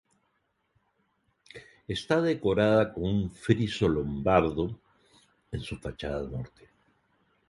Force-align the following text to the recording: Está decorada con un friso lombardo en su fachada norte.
Está 1.95 2.15
decorada 2.21 2.83
con 2.91 3.03
un 3.03 3.29
friso 3.31 3.87
lombardo 3.87 4.79
en 5.51 5.61
su 5.61 5.77
fachada 5.77 6.23
norte. 6.27 6.69